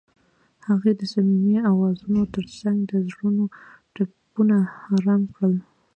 [0.67, 3.43] هغې د صمیمي اوازونو ترڅنګ د زړونو
[3.93, 4.57] ټپونه
[4.95, 5.55] آرام کړل.